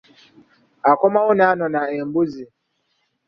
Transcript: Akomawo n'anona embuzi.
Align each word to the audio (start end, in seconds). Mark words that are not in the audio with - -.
Akomawo 0.91 1.31
n'anona 1.37 1.81
embuzi. 1.99 2.43